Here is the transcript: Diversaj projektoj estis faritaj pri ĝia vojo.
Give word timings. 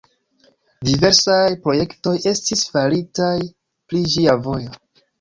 Diversaj 0.89 1.43
projektoj 1.67 2.15
estis 2.33 2.67
faritaj 2.75 3.31
pri 3.49 4.07
ĝia 4.19 4.39
vojo. 4.47 4.79